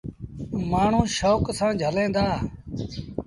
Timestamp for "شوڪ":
1.17-1.43